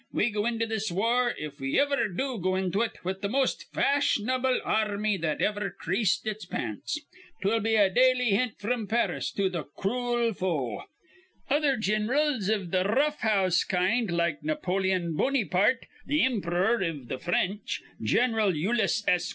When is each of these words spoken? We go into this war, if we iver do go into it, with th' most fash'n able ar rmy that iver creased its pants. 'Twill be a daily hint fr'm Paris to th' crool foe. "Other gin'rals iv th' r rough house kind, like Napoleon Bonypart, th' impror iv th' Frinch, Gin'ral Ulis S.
We 0.11 0.31
go 0.31 0.47
into 0.47 0.65
this 0.65 0.91
war, 0.91 1.35
if 1.37 1.59
we 1.59 1.79
iver 1.79 2.07
do 2.07 2.39
go 2.39 2.55
into 2.55 2.81
it, 2.81 3.05
with 3.05 3.21
th' 3.21 3.29
most 3.29 3.71
fash'n 3.71 4.33
able 4.35 4.59
ar 4.65 4.89
rmy 4.97 5.21
that 5.21 5.43
iver 5.43 5.69
creased 5.79 6.25
its 6.25 6.43
pants. 6.43 6.99
'Twill 7.43 7.59
be 7.59 7.75
a 7.75 7.87
daily 7.87 8.31
hint 8.31 8.57
fr'm 8.57 8.87
Paris 8.87 9.31
to 9.33 9.47
th' 9.47 9.67
crool 9.75 10.33
foe. 10.33 10.85
"Other 11.51 11.77
gin'rals 11.77 12.49
iv 12.49 12.71
th' 12.71 12.77
r 12.83 12.95
rough 12.95 13.19
house 13.19 13.63
kind, 13.63 14.09
like 14.09 14.41
Napoleon 14.43 15.13
Bonypart, 15.13 15.81
th' 16.09 16.13
impror 16.13 16.81
iv 16.81 17.07
th' 17.07 17.21
Frinch, 17.23 17.83
Gin'ral 18.01 18.53
Ulis 18.53 19.03
S. 19.07 19.29